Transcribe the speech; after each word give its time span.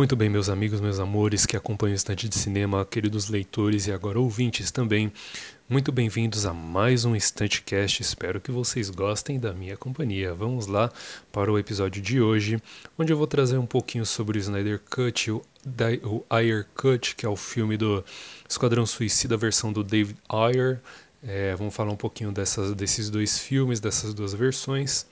Muito 0.00 0.16
bem, 0.16 0.30
meus 0.30 0.48
amigos, 0.48 0.80
meus 0.80 0.98
amores 0.98 1.44
que 1.44 1.58
acompanham 1.58 1.92
o 1.92 1.94
Estante 1.94 2.26
de 2.26 2.34
Cinema, 2.34 2.86
queridos 2.86 3.28
leitores 3.28 3.86
e 3.86 3.92
agora 3.92 4.18
ouvintes 4.18 4.70
também, 4.70 5.12
muito 5.68 5.92
bem-vindos 5.92 6.46
a 6.46 6.54
mais 6.54 7.04
um 7.04 7.14
Estantecast. 7.14 8.00
Espero 8.00 8.40
que 8.40 8.50
vocês 8.50 8.88
gostem 8.88 9.38
da 9.38 9.52
minha 9.52 9.76
companhia. 9.76 10.32
Vamos 10.32 10.66
lá 10.66 10.90
para 11.30 11.52
o 11.52 11.58
episódio 11.58 12.00
de 12.00 12.18
hoje, 12.18 12.62
onde 12.98 13.12
eu 13.12 13.16
vou 13.18 13.26
trazer 13.26 13.58
um 13.58 13.66
pouquinho 13.66 14.06
sobre 14.06 14.38
o 14.38 14.40
Snyder 14.40 14.80
Cut, 14.88 15.32
o, 15.32 15.42
o 16.02 16.24
Ayer 16.30 16.66
Cut, 16.74 17.14
que 17.14 17.26
é 17.26 17.28
o 17.28 17.36
filme 17.36 17.76
do 17.76 18.02
Esquadrão 18.48 18.86
Suicida, 18.86 19.36
versão 19.36 19.70
do 19.70 19.84
David 19.84 20.16
Ayer. 20.30 20.80
É, 21.22 21.54
vamos 21.56 21.76
falar 21.76 21.92
um 21.92 21.96
pouquinho 21.96 22.32
dessas, 22.32 22.74
desses 22.74 23.10
dois 23.10 23.38
filmes, 23.38 23.80
dessas 23.80 24.14
duas 24.14 24.32
versões. 24.32 25.04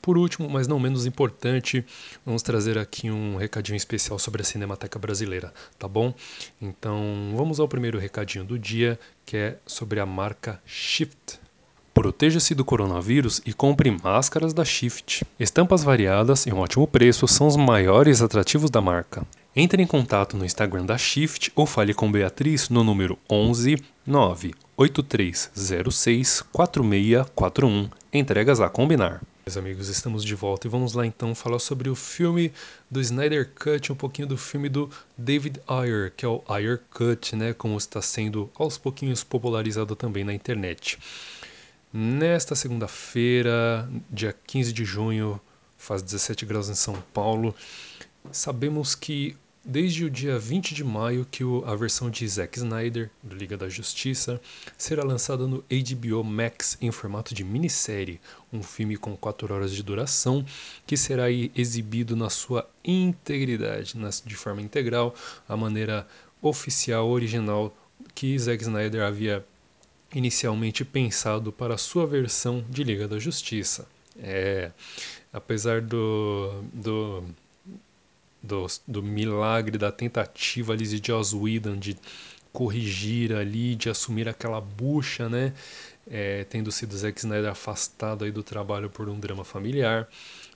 Por 0.00 0.16
último, 0.16 0.48
mas 0.48 0.66
não 0.66 0.78
menos 0.78 1.06
importante, 1.06 1.84
vamos 2.24 2.42
trazer 2.42 2.78
aqui 2.78 3.10
um 3.10 3.36
recadinho 3.36 3.76
especial 3.76 4.18
sobre 4.18 4.42
a 4.42 4.44
Cinemateca 4.44 4.98
Brasileira, 4.98 5.52
tá 5.78 5.88
bom? 5.88 6.14
Então, 6.60 7.32
vamos 7.36 7.60
ao 7.60 7.68
primeiro 7.68 7.98
recadinho 7.98 8.44
do 8.44 8.58
dia, 8.58 8.98
que 9.26 9.36
é 9.36 9.58
sobre 9.66 10.00
a 10.00 10.06
marca 10.06 10.60
Shift. 10.64 11.40
Proteja-se 11.92 12.54
do 12.54 12.64
coronavírus 12.64 13.42
e 13.44 13.52
compre 13.52 13.90
máscaras 13.90 14.54
da 14.54 14.64
Shift. 14.64 15.26
Estampas 15.38 15.82
variadas 15.82 16.46
e 16.46 16.52
um 16.52 16.58
ótimo 16.58 16.86
preço 16.86 17.26
são 17.26 17.48
os 17.48 17.56
maiores 17.56 18.22
atrativos 18.22 18.70
da 18.70 18.80
marca. 18.80 19.26
Entre 19.56 19.82
em 19.82 19.86
contato 19.86 20.36
no 20.36 20.44
Instagram 20.44 20.86
da 20.86 20.96
Shift 20.96 21.50
ou 21.56 21.66
fale 21.66 21.92
com 21.92 22.12
Beatriz 22.12 22.68
no 22.68 22.84
número 22.84 23.18
11 23.28 23.82
98306 24.06 26.42
4641. 26.52 27.90
Entregas 28.12 28.60
a 28.60 28.68
combinar. 28.68 29.20
Meus 29.48 29.56
amigos, 29.56 29.88
estamos 29.88 30.26
de 30.26 30.34
volta 30.34 30.66
e 30.66 30.70
vamos 30.70 30.92
lá 30.92 31.06
então 31.06 31.34
falar 31.34 31.58
sobre 31.58 31.88
o 31.88 31.94
filme 31.94 32.52
do 32.90 33.00
Snyder 33.00 33.50
Cut, 33.54 33.90
um 33.90 33.96
pouquinho 33.96 34.28
do 34.28 34.36
filme 34.36 34.68
do 34.68 34.90
David 35.16 35.58
Ayer, 35.66 36.12
que 36.14 36.26
é 36.26 36.28
o 36.28 36.44
Ayer 36.46 36.82
Cut, 36.90 37.34
né, 37.34 37.54
como 37.54 37.78
está 37.78 38.02
sendo 38.02 38.50
aos 38.54 38.76
pouquinhos 38.76 39.24
popularizado 39.24 39.96
também 39.96 40.22
na 40.22 40.34
internet. 40.34 40.98
Nesta 41.90 42.54
segunda-feira, 42.54 43.88
dia 44.10 44.36
15 44.46 44.70
de 44.70 44.84
junho, 44.84 45.40
faz 45.78 46.02
17 46.02 46.44
graus 46.44 46.68
em 46.68 46.74
São 46.74 47.02
Paulo, 47.14 47.54
sabemos 48.30 48.94
que 48.94 49.34
desde 49.64 50.04
o 50.04 50.10
dia 50.10 50.38
20 50.38 50.74
de 50.74 50.84
maio 50.84 51.26
que 51.30 51.42
a 51.66 51.74
versão 51.74 52.10
de 52.10 52.26
Zack 52.26 52.58
Snyder, 52.58 53.10
do 53.22 53.36
Liga 53.36 53.56
da 53.56 53.68
Justiça, 53.68 54.40
será 54.76 55.04
lançada 55.04 55.46
no 55.46 55.64
HBO 55.68 56.24
Max 56.24 56.78
em 56.80 56.90
formato 56.90 57.34
de 57.34 57.44
minissérie, 57.44 58.20
um 58.52 58.62
filme 58.62 58.96
com 58.96 59.16
4 59.16 59.52
horas 59.52 59.72
de 59.72 59.82
duração 59.82 60.44
que 60.86 60.96
será 60.96 61.30
exibido 61.30 62.16
na 62.16 62.30
sua 62.30 62.68
integridade, 62.84 63.94
de 64.24 64.36
forma 64.36 64.62
integral, 64.62 65.14
a 65.48 65.56
maneira 65.56 66.06
oficial, 66.40 67.08
original 67.08 67.76
que 68.14 68.38
Zack 68.38 68.62
Snyder 68.62 69.02
havia 69.02 69.44
inicialmente 70.14 70.84
pensado 70.84 71.52
para 71.52 71.74
a 71.74 71.78
sua 71.78 72.06
versão 72.06 72.64
de 72.68 72.82
Liga 72.84 73.06
da 73.06 73.18
Justiça. 73.18 73.86
É, 74.20 74.72
apesar 75.32 75.80
do, 75.80 76.62
do 76.72 77.22
do, 78.42 78.66
do 78.86 79.02
milagre, 79.02 79.78
da 79.78 79.90
tentativa 79.92 80.72
ali 80.72 80.86
de 80.86 81.06
Joss 81.06 81.34
Whedon 81.34 81.76
de 81.76 81.96
corrigir 82.52 83.32
ali, 83.34 83.74
de 83.74 83.88
assumir 83.88 84.28
aquela 84.28 84.60
bucha, 84.60 85.28
né? 85.28 85.52
É, 86.10 86.44
tendo 86.44 86.72
sido 86.72 86.96
Zack 86.96 87.18
Snyder 87.18 87.50
afastado 87.50 88.24
aí 88.24 88.32
do 88.32 88.42
trabalho 88.42 88.88
por 88.88 89.08
um 89.08 89.20
drama 89.20 89.44
familiar. 89.44 90.08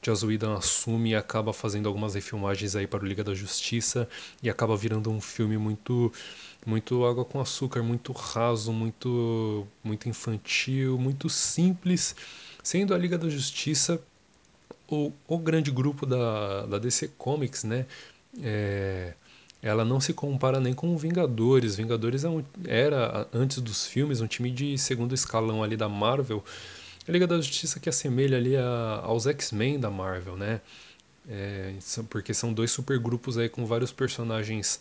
Joss 0.05 0.25
Whedon 0.25 0.55
assume 0.55 1.11
e 1.11 1.15
acaba 1.15 1.53
fazendo 1.53 1.87
algumas 1.87 2.15
refilmagens 2.15 2.75
aí 2.75 2.87
para 2.87 3.05
o 3.05 3.07
Liga 3.07 3.23
da 3.23 3.35
Justiça 3.35 4.09
e 4.43 4.51
acaba 4.51 4.77
virando 4.77 5.11
um 5.11 5.21
filme 5.21 5.57
muito 5.59 6.13
muito 6.65 7.05
água 7.05 7.25
com 7.25 7.41
açúcar, 7.41 7.83
muito 7.83 8.13
raso, 8.13 8.73
muito 8.73 9.67
muito 9.85 10.09
infantil, 10.09 10.99
muito 10.99 11.29
simples, 11.29 12.17
sendo 12.63 12.95
a 12.95 12.99
Liga 12.99 13.19
da 13.19 13.29
Justiça 13.29 14.03
o, 14.97 15.13
o 15.27 15.39
grande 15.39 15.71
grupo 15.71 16.07
da, 16.07 16.67
da 16.67 16.79
DC 16.79 17.09
Comics, 17.19 17.65
né? 17.65 17.87
É, 18.43 19.15
ela 19.63 19.85
não 19.85 20.01
se 20.01 20.13
compara 20.13 20.59
nem 20.59 20.75
com 20.75 20.97
Vingadores. 20.97 21.77
Vingadores 21.77 22.25
é 22.25 22.29
era, 22.67 23.29
antes 23.33 23.61
dos 23.61 23.87
filmes, 23.87 24.21
um 24.21 24.27
time 24.27 24.51
de 24.51 24.77
segundo 24.77 25.15
escalão 25.15 25.63
ali 25.63 25.77
da 25.77 25.89
Marvel. 25.89 26.45
A 27.07 27.13
Liga 27.13 27.27
da 27.27 27.37
Justiça 27.37 27.79
que 27.79 27.89
assemelha 27.89 28.37
ali 28.37 28.57
a, 28.57 29.01
aos 29.05 29.27
X-Men 29.27 29.79
da 29.79 29.91
Marvel, 29.91 30.37
né? 30.37 30.61
É, 31.29 31.75
porque 32.11 32.35
são 32.35 32.53
dois 32.53 32.73
supergrupos 32.73 33.39
aí 33.39 33.49
com 33.49 33.65
vários 33.65 33.93
personagens 33.93 34.81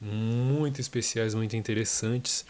muito 0.00 0.80
especiais, 0.80 1.34
muito 1.34 1.56
interessantes. 1.56 2.44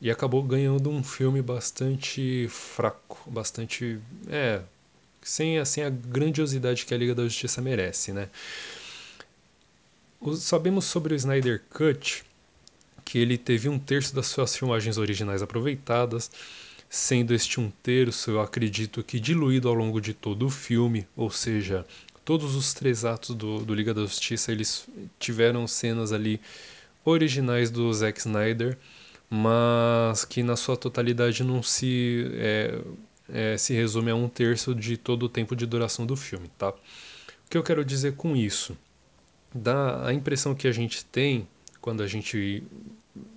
E 0.00 0.10
acabou 0.10 0.42
ganhando 0.42 0.90
um 0.90 1.02
filme 1.02 1.42
bastante 1.42 2.46
fraco, 2.48 3.18
bastante. 3.30 3.98
É, 4.28 4.62
sem 5.28 5.58
assim 5.58 5.82
a 5.82 5.90
grandiosidade 5.90 6.86
que 6.86 6.94
a 6.94 6.96
Liga 6.96 7.14
da 7.14 7.22
Justiça 7.24 7.60
merece, 7.60 8.12
né? 8.12 8.28
sabemos 10.36 10.86
sobre 10.86 11.14
o 11.14 11.16
Snyder 11.16 11.62
Cut 11.70 12.24
que 13.04 13.18
ele 13.18 13.38
teve 13.38 13.68
um 13.68 13.78
terço 13.78 14.14
das 14.14 14.26
suas 14.26 14.56
filmagens 14.56 14.98
originais 14.98 15.42
aproveitadas, 15.42 16.30
sendo 16.90 17.34
este 17.34 17.60
um 17.60 17.70
terço, 17.82 18.32
eu 18.32 18.40
acredito 18.40 19.02
que 19.02 19.20
diluído 19.20 19.68
ao 19.68 19.74
longo 19.74 20.00
de 20.00 20.12
todo 20.12 20.46
o 20.46 20.50
filme, 20.50 21.06
ou 21.16 21.30
seja, 21.30 21.86
todos 22.24 22.54
os 22.54 22.74
três 22.74 23.04
atos 23.04 23.34
do, 23.34 23.60
do 23.60 23.74
Liga 23.74 23.94
da 23.94 24.02
Justiça 24.02 24.52
eles 24.52 24.88
tiveram 25.18 25.66
cenas 25.66 26.12
ali 26.12 26.40
originais 27.04 27.70
do 27.70 27.92
Zack 27.92 28.18
Snyder, 28.18 28.76
mas 29.30 30.24
que 30.24 30.42
na 30.42 30.56
sua 30.56 30.76
totalidade 30.76 31.42
não 31.44 31.62
se 31.62 32.30
é, 32.34 32.78
é, 33.28 33.56
se 33.56 33.74
resume 33.74 34.10
a 34.10 34.14
um 34.14 34.28
terço 34.28 34.74
de 34.74 34.96
todo 34.96 35.24
o 35.24 35.28
tempo 35.28 35.54
de 35.54 35.66
duração 35.66 36.06
do 36.06 36.16
filme, 36.16 36.50
tá? 36.56 36.70
O 36.70 37.50
que 37.50 37.56
eu 37.56 37.62
quero 37.62 37.84
dizer 37.84 38.14
com 38.14 38.36
isso? 38.36 38.76
Dá 39.54 40.06
a 40.06 40.12
impressão 40.12 40.54
que 40.54 40.68
a 40.68 40.72
gente 40.72 41.04
tem 41.04 41.48
quando 41.80 42.02
a 42.02 42.06
gente 42.06 42.62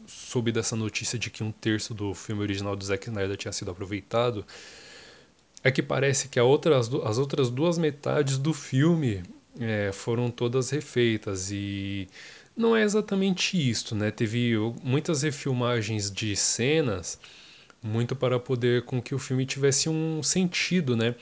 soube 0.06 0.52
dessa 0.52 0.76
notícia 0.76 1.18
de 1.18 1.30
que 1.30 1.44
um 1.44 1.52
terço 1.52 1.94
do 1.94 2.14
filme 2.14 2.42
original 2.42 2.76
do 2.76 2.84
Zack 2.84 3.08
Snyder 3.08 3.38
tinha 3.38 3.52
sido 3.52 3.72
aproveitado, 3.72 4.46
é 5.64 5.72
que 5.72 5.82
parece 5.82 6.28
que 6.28 6.40
outra, 6.40 6.78
as, 6.78 6.92
as, 6.94 7.18
outras 7.18 7.50
duas 7.50 7.78
metades 7.78 8.38
do 8.38 8.54
filme 8.54 9.24
é, 9.60 9.92
foram 9.92 10.30
todas 10.30 10.70
refeitas 10.70 11.52
e 11.52 12.08
não 12.56 12.76
é 12.76 12.84
exatamente 12.84 13.58
isso, 13.70 13.96
né? 13.96 14.12
Teve 14.12 14.54
muitas 14.84 15.22
refilmagens 15.22 16.12
de 16.12 16.36
cenas 16.36 17.20
muito 17.84 18.16
para 18.16 18.40
poder 18.40 18.84
com 18.84 19.02
que 19.02 19.16
o 19.16 19.20
filme 19.20 19.46
tivesse 19.46 19.90
um 19.90 20.22
sentido, 20.22 20.96
né? 20.96 21.16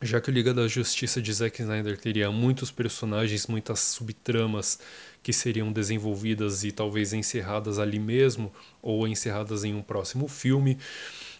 Já 0.00 0.20
que 0.20 0.30
o 0.30 0.32
Liga 0.32 0.52
da 0.52 0.66
Justiça 0.66 1.22
de 1.22 1.32
Zack 1.32 1.62
Snyder 1.62 1.96
teria 1.96 2.30
muitos 2.30 2.72
personagens, 2.72 3.46
muitas 3.46 3.78
subtramas 3.78 4.80
que 5.22 5.32
seriam 5.32 5.70
desenvolvidas 5.72 6.64
e 6.64 6.72
talvez 6.72 7.12
encerradas 7.12 7.78
ali 7.78 8.00
mesmo 8.00 8.52
ou 8.82 9.06
encerradas 9.06 9.62
em 9.62 9.74
um 9.74 9.82
próximo 9.82 10.26
filme. 10.26 10.76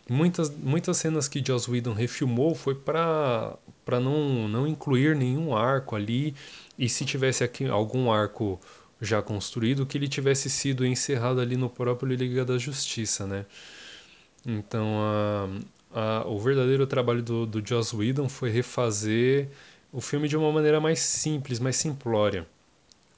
Muitas, 0.09 0.49
muitas 0.51 0.97
cenas 0.97 1.27
que 1.27 1.43
Joss 1.45 1.69
Whedon 1.69 1.93
refilmou 1.93 2.55
foi 2.55 2.75
para 2.75 3.59
não, 4.01 4.47
não 4.49 4.67
incluir 4.67 5.17
nenhum 5.17 5.57
arco 5.57 5.97
ali 5.97 6.35
e 6.79 6.89
se 6.89 7.05
tivesse 7.05 7.43
aqui 7.43 7.67
algum 7.67 8.13
arco 8.13 8.61
já 9.01 9.21
construído 9.21 9.85
que 9.87 9.99
ele 9.99 10.07
tivesse 10.09 10.49
sido 10.49 10.87
encerrado 10.87 11.41
ali 11.41 11.57
no 11.57 11.69
próprio 11.69 12.15
Liga 12.15 12.45
da 12.45 12.59
Justiça, 12.59 13.27
né? 13.27 13.45
Então, 14.45 14.99
a, 15.93 16.21
a, 16.23 16.29
o 16.29 16.39
verdadeiro 16.39 16.87
trabalho 16.87 17.23
do, 17.23 17.47
do 17.47 17.67
Joss 17.67 17.95
Whedon 17.95 18.29
foi 18.29 18.51
refazer 18.51 19.49
o 19.93 20.01
filme 20.01 20.27
de 20.29 20.37
uma 20.37 20.51
maneira 20.51 20.81
mais 20.81 21.01
simples, 21.01 21.61
mais 21.61 21.77
simplória. 21.77 22.47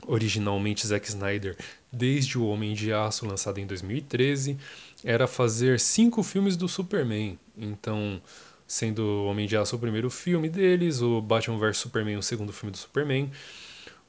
Originalmente, 0.06 0.86
Zack 0.86 1.08
Snyder, 1.08 1.56
desde 1.90 2.38
O 2.38 2.46
Homem 2.46 2.74
de 2.74 2.92
Aço, 2.92 3.26
lançado 3.26 3.58
em 3.58 3.66
2013, 3.66 4.58
era 5.02 5.26
fazer 5.26 5.80
cinco 5.80 6.22
filmes 6.22 6.56
do 6.56 6.68
Superman. 6.68 7.38
Então, 7.56 8.20
sendo 8.66 9.02
O 9.02 9.26
Homem 9.26 9.46
de 9.46 9.56
Aço 9.56 9.76
o 9.76 9.78
primeiro 9.78 10.10
filme 10.10 10.48
deles, 10.48 11.00
o 11.00 11.22
Batman 11.22 11.58
vs 11.58 11.78
Superman 11.78 12.18
o 12.18 12.22
segundo 12.22 12.52
filme 12.52 12.70
do 12.70 12.76
Superman, 12.76 13.30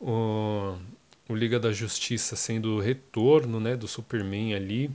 o, 0.01 0.75
o 1.29 1.35
Liga 1.35 1.59
da 1.59 1.71
Justiça 1.71 2.35
sendo 2.35 2.75
o 2.75 2.79
retorno 2.81 3.59
né, 3.59 3.77
do 3.77 3.88
Superman 3.88 4.53
ali, 4.53 4.91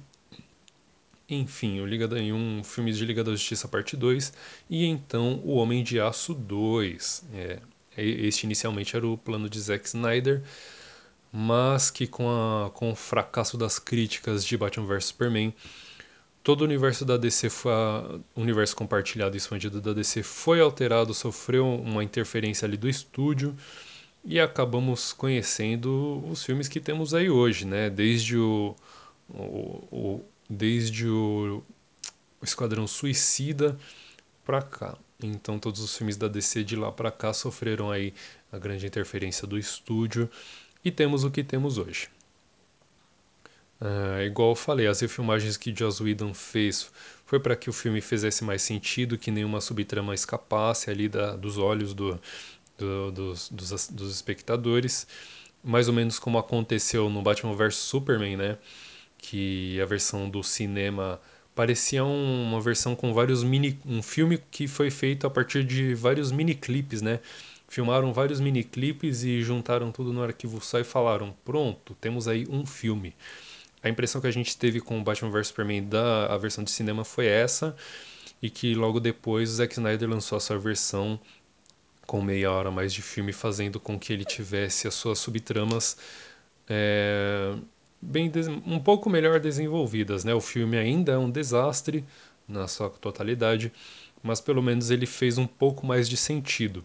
enfim, 1.35 1.81
o 1.81 1.87
Liga 1.87 2.09
da, 2.09 2.17
um 2.17 2.63
filme 2.65 2.93
de 2.93 3.05
Liga 3.05 3.23
da 3.23 3.33
Justiça 3.33 3.69
parte 3.69 3.97
2 3.97 4.33
e 4.69 4.85
então 4.85 5.41
o 5.45 5.55
Homem 5.55 5.83
de 5.83 6.01
Aço 6.01 6.35
2. 6.35 7.25
É, 7.35 7.59
este 7.97 8.45
inicialmente 8.45 8.97
era 8.97 9.07
o 9.07 9.17
plano 9.17 9.49
de 9.49 9.61
Zack 9.61 9.87
Snyder, 9.87 10.43
mas 11.33 11.91
que 11.91 12.07
com, 12.07 12.29
a, 12.29 12.71
com 12.71 12.91
o 12.91 12.97
fracasso 12.97 13.57
das 13.57 13.79
críticas 13.79 14.45
de 14.45 14.57
Batman 14.57 14.87
vs 14.87 15.07
Superman, 15.07 15.55
todo 16.43 16.63
o 16.63 16.65
universo 16.65 17.05
da 17.05 17.17
DC 17.17 17.51
foi 17.51 17.73
o 17.73 18.41
universo 18.41 18.75
compartilhado 18.77 19.37
e 19.37 19.39
expandido 19.39 19.81
da 19.81 19.93
DC 19.93 20.23
foi 20.23 20.61
alterado, 20.61 21.15
sofreu 21.15 21.67
uma 21.67 22.03
interferência 22.03 22.67
ali 22.67 22.77
do 22.77 22.89
estúdio 22.89 23.57
e 24.25 24.39
acabamos 24.41 25.13
conhecendo 25.13 26.23
os 26.29 26.45
filmes 26.45 26.69
que 26.69 26.81
temos 26.81 27.15
aí 27.15 27.31
hoje, 27.31 27.65
né? 27.65 27.89
Desde 27.89 28.37
o, 28.37 28.75
o, 29.29 29.89
o 29.91 30.25
desde 30.51 31.07
o, 31.09 31.63
o 32.41 32.45
Esquadrão 32.45 32.89
Suicida 32.89 33.79
para 34.45 34.61
cá. 34.61 34.99
Então 35.23 35.59
todos 35.59 35.81
os 35.81 35.97
filmes 35.97 36.17
da 36.17 36.27
DC 36.27 36.65
de 36.65 36.75
lá 36.75 36.91
para 36.91 37.13
cá 37.13 37.33
sofreram 37.33 37.91
aí 37.91 38.13
a 38.51 38.59
grande 38.59 38.87
interferência 38.87 39.47
do 39.47 39.57
estúdio 39.57 40.29
e 40.85 40.91
temos 40.91 41.23
o 41.23 41.31
que 41.31 41.45
temos 41.45 41.79
hoje. 41.79 42.09
Uh, 43.81 44.23
igual 44.27 44.51
eu 44.51 44.55
falei, 44.57 44.87
as 44.87 45.01
refilmagens 45.01 45.57
que 45.57 45.75
Joss 45.75 46.03
Whedon 46.03 46.35
fez 46.35 46.91
foi 47.25 47.39
para 47.39 47.57
que 47.57 47.71
o 47.71 47.73
filme 47.73 48.01
fizesse 48.01 48.45
mais 48.45 48.61
sentido, 48.61 49.17
que 49.17 49.31
nenhuma 49.31 49.61
subtrama 49.61 50.13
escapasse 50.13 50.91
ali 50.91 51.09
da, 51.09 51.35
dos 51.37 51.57
olhos 51.57 51.95
do, 51.95 52.21
do, 52.77 53.11
dos, 53.13 53.49
dos, 53.49 53.89
dos, 53.89 54.15
espectadores, 54.15 55.07
mais 55.63 55.89
ou 55.89 55.95
menos 55.95 56.19
como 56.19 56.39
aconteceu 56.39 57.09
no 57.09 57.23
Batman 57.23 57.55
vs 57.55 57.77
Superman, 57.77 58.37
né? 58.37 58.59
Que 59.21 59.81
a 59.81 59.85
versão 59.85 60.29
do 60.29 60.43
cinema 60.43 61.21
parecia 61.55 62.05
um, 62.05 62.45
uma 62.49 62.61
versão 62.61 62.97
com 62.97 63.13
vários 63.13 63.45
mini, 63.45 63.79
um 63.85 64.03
filme 64.03 64.39
que 64.51 64.67
foi 64.67 64.91
feito 64.91 65.27
a 65.27 65.31
partir 65.31 65.65
de 65.65 65.95
vários 65.95 66.33
mini 66.33 66.55
clipes, 66.55 67.03
né? 67.03 67.21
Filmaram 67.69 68.13
vários 68.13 68.41
mini 68.41 68.65
clipes 68.65 69.23
e 69.23 69.43
juntaram 69.43 69.93
tudo 69.93 70.13
no 70.13 70.23
arquivo 70.23 70.61
só 70.61 70.79
e 70.81 70.85
falaram: 70.85 71.35
pronto, 71.45 71.95
temos 72.01 72.27
aí 72.27 72.47
um 72.51 72.67
filme 72.67 73.15
a 73.83 73.89
impressão 73.89 74.21
que 74.21 74.27
a 74.27 74.31
gente 74.31 74.57
teve 74.57 74.81
com 74.81 74.99
o 75.01 75.03
Batman 75.03 75.31
vs 75.31 75.49
Superman 75.49 75.85
da 75.85 76.27
a 76.27 76.37
versão 76.37 76.63
de 76.63 76.71
cinema 76.71 77.05
foi 77.05 77.27
essa 77.27 77.75
e 78.43 78.51
que 78.51 78.75
logo 78.75 79.01
depois 79.01 79.51
o 79.51 79.55
Zack 79.55 79.75
Snyder 79.75 80.09
lançou 80.09 80.37
a 80.37 80.41
sua 80.41 80.59
versão 80.59 81.19
com 82.07 82.21
meia 82.23 82.51
hora 82.51 82.71
mais 82.71 82.93
de 82.93 83.03
filme 83.03 83.33
fazendo 83.33 83.81
com 83.81 83.99
que 83.99 84.13
ele 84.13 84.25
tivesse 84.25 84.87
as 84.87 84.95
suas 84.95 85.19
subtramas 85.19 85.97
é, 86.69 87.55
bem 88.01 88.31
um 88.67 88.79
pouco 88.79 89.11
melhor 89.11 89.41
desenvolvidas 89.41 90.25
né 90.25 90.35
o 90.35 90.41
filme 90.41 90.77
ainda 90.77 91.13
é 91.13 91.19
um 91.19 91.31
desastre 91.31 92.05
na 92.49 92.67
sua 92.67 92.89
totalidade 92.91 93.73
mas 94.23 94.41
pelo 94.41 94.63
menos 94.63 94.91
ele 94.91 95.07
fez 95.07 95.39
um 95.39 95.47
pouco 95.47 95.87
mais 95.87 96.09
de 96.09 96.17
sentido 96.17 96.83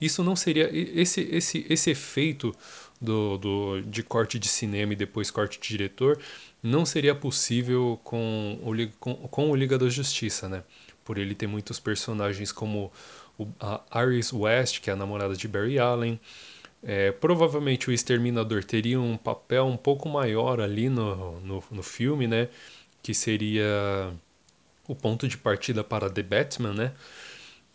isso 0.00 0.22
não 0.22 0.36
seria 0.36 0.70
esse 0.72 1.20
esse 1.22 1.66
esse 1.68 1.90
efeito 1.90 2.54
do, 3.00 3.38
do, 3.38 3.80
de 3.82 4.02
corte 4.02 4.38
de 4.38 4.48
cinema 4.48 4.92
e 4.92 4.96
depois 4.96 5.30
corte 5.30 5.60
de 5.60 5.68
diretor 5.68 6.20
não 6.62 6.84
seria 6.84 7.14
possível 7.14 7.98
com 8.02 8.58
o, 8.62 8.88
com, 8.98 9.14
com 9.14 9.50
o 9.50 9.54
Liga 9.54 9.78
da 9.78 9.88
Justiça, 9.88 10.48
né? 10.48 10.64
Por 11.04 11.18
ele 11.18 11.34
ter 11.34 11.46
muitos 11.46 11.78
personagens 11.78 12.50
como 12.50 12.92
o, 13.38 13.46
a 13.60 14.02
Iris 14.02 14.32
West, 14.32 14.80
que 14.80 14.90
é 14.90 14.92
a 14.92 14.96
namorada 14.96 15.34
de 15.36 15.46
Barry 15.46 15.78
Allen. 15.78 16.18
É, 16.82 17.10
provavelmente 17.12 17.88
o 17.90 17.92
Exterminador 17.92 18.64
teria 18.64 19.00
um 19.00 19.16
papel 19.16 19.66
um 19.66 19.76
pouco 19.76 20.08
maior 20.08 20.60
ali 20.60 20.88
no, 20.88 21.40
no, 21.40 21.64
no 21.70 21.82
filme, 21.82 22.26
né? 22.26 22.48
Que 23.02 23.14
seria 23.14 24.12
o 24.86 24.94
ponto 24.94 25.28
de 25.28 25.36
partida 25.36 25.84
para 25.84 26.10
The 26.10 26.22
Batman, 26.22 26.72
né? 26.72 26.92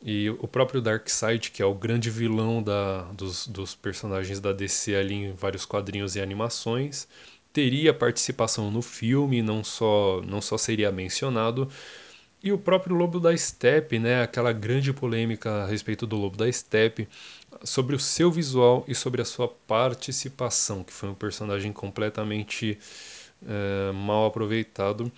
E 0.05 0.29
o 0.31 0.47
próprio 0.47 0.81
Darkseid, 0.81 1.51
que 1.51 1.61
é 1.61 1.65
o 1.65 1.73
grande 1.73 2.09
vilão 2.09 2.61
da, 2.61 3.03
dos, 3.13 3.47
dos 3.47 3.73
personagens 3.75 4.39
da 4.39 4.51
DC 4.51 4.95
ali 4.95 5.13
em 5.15 5.33
vários 5.33 5.65
quadrinhos 5.65 6.15
e 6.15 6.21
animações, 6.21 7.07
teria 7.53 7.93
participação 7.93 8.69
no 8.69 8.81
filme, 8.81 9.41
não 9.41 9.63
só, 9.63 10.21
não 10.25 10.41
só 10.41 10.57
seria 10.57 10.91
mencionado. 10.91 11.69
E 12.43 12.51
o 12.51 12.57
próprio 12.57 12.93
Lobo 12.93 13.21
da 13.21 13.35
Steppe, 13.37 13.97
né, 13.97 14.21
aquela 14.21 14.51
grande 14.51 14.91
polêmica 14.91 15.63
a 15.63 15.65
respeito 15.65 16.05
do 16.05 16.17
Lobo 16.17 16.35
da 16.35 16.51
Steppe, 16.51 17.07
sobre 17.63 17.95
o 17.95 17.99
seu 17.99 18.29
visual 18.29 18.83
e 18.85 18.93
sobre 18.93 19.21
a 19.21 19.25
sua 19.25 19.47
participação, 19.47 20.83
que 20.83 20.91
foi 20.91 21.07
um 21.07 21.15
personagem 21.15 21.71
completamente 21.71 22.77
é, 23.47 23.93
mal 23.93 24.25
aproveitado. 24.25 25.09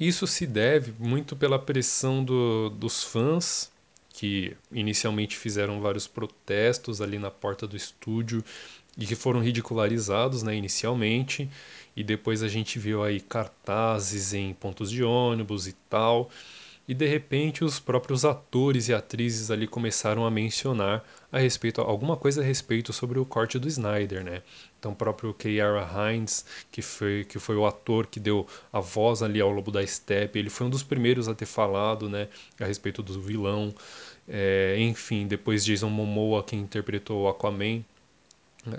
Isso 0.00 0.26
se 0.26 0.46
deve 0.46 0.94
muito 0.98 1.36
pela 1.36 1.58
pressão 1.58 2.24
do, 2.24 2.70
dos 2.70 3.04
fãs, 3.04 3.70
que 4.08 4.56
inicialmente 4.72 5.36
fizeram 5.36 5.82
vários 5.82 6.06
protestos 6.06 7.02
ali 7.02 7.18
na 7.18 7.30
porta 7.30 7.66
do 7.66 7.76
estúdio 7.76 8.42
e 8.96 9.06
que 9.06 9.14
foram 9.14 9.40
ridicularizados 9.40 10.42
né, 10.42 10.54
inicialmente, 10.54 11.48
e 11.96 12.02
depois 12.02 12.42
a 12.42 12.48
gente 12.48 12.78
viu 12.78 13.02
aí 13.02 13.20
cartazes 13.20 14.32
em 14.32 14.52
pontos 14.54 14.90
de 14.90 15.02
ônibus 15.02 15.66
e 15.66 15.72
tal 15.88 16.30
e 16.88 16.94
de 16.94 17.06
repente 17.06 17.64
os 17.64 17.80
próprios 17.80 18.24
atores 18.24 18.88
e 18.88 18.94
atrizes 18.94 19.50
ali 19.50 19.66
começaram 19.66 20.24
a 20.24 20.30
mencionar 20.30 21.04
a 21.32 21.38
respeito 21.38 21.80
alguma 21.80 22.16
coisa 22.16 22.40
a 22.40 22.44
respeito 22.44 22.92
sobre 22.92 23.18
o 23.18 23.24
corte 23.24 23.58
do 23.58 23.66
Snyder, 23.66 24.22
né? 24.22 24.42
Então 24.78 24.92
o 24.92 24.94
próprio 24.94 25.34
Kiara 25.34 25.84
Hines, 25.84 26.44
que 26.70 26.80
foi 26.82 27.24
que 27.28 27.38
foi 27.38 27.56
o 27.56 27.66
ator 27.66 28.06
que 28.06 28.20
deu 28.20 28.46
a 28.72 28.80
voz 28.80 29.22
ali 29.22 29.40
ao 29.40 29.50
Lobo 29.50 29.72
da 29.72 29.84
Steppe, 29.84 30.38
ele 30.38 30.50
foi 30.50 30.66
um 30.66 30.70
dos 30.70 30.82
primeiros 30.82 31.28
a 31.28 31.34
ter 31.34 31.46
falado, 31.46 32.08
né, 32.08 32.28
a 32.60 32.64
respeito 32.64 33.02
do 33.02 33.20
vilão. 33.20 33.74
É, 34.28 34.76
enfim, 34.78 35.26
depois 35.26 35.64
Jason 35.64 35.88
Momoa 35.88 36.42
que 36.42 36.56
interpretou 36.56 37.22
o 37.24 37.28
Aquaman, 37.28 37.84